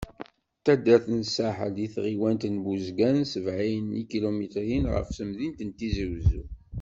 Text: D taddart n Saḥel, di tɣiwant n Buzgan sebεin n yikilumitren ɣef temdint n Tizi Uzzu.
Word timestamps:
D 0.57 0.61
taddart 0.63 1.05
n 1.17 1.21
Saḥel, 1.35 1.71
di 1.75 1.87
tɣiwant 1.93 2.43
n 2.53 2.55
Buzgan 2.63 3.17
sebεin 3.31 3.85
n 3.93 3.97
yikilumitren 3.97 4.83
ɣef 4.93 5.07
temdint 5.17 5.59
n 5.63 5.69
Tizi 5.77 6.07
Uzzu. 6.15 6.43